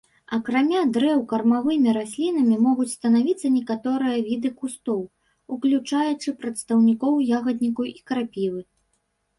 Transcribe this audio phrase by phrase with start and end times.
[0.35, 5.01] Акрамя дрэў кармавымі раслінамі могуць станавіцца некаторыя віды кустоў,
[5.59, 8.61] уключаючы прадстаўнікоў ягадніку і крапівы.